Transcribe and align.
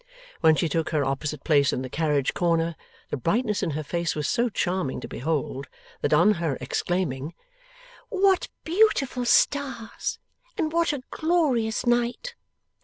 When 0.39 0.55
she 0.55 0.67
took 0.67 0.89
her 0.89 1.05
opposite 1.05 1.43
place 1.43 1.71
in 1.71 1.83
the 1.83 1.87
carriage 1.87 2.33
corner, 2.33 2.75
the 3.11 3.17
brightness 3.17 3.61
in 3.61 3.69
her 3.77 3.83
face 3.83 4.15
was 4.15 4.27
so 4.27 4.49
charming 4.49 4.99
to 5.01 5.07
behold, 5.07 5.67
that 6.01 6.11
on 6.11 6.31
her 6.41 6.57
exclaiming, 6.59 7.35
'What 8.09 8.47
beautiful 8.63 9.25
stars 9.25 10.17
and 10.57 10.73
what 10.73 10.91
a 10.91 11.03
glorious 11.11 11.85
night! 11.85 12.33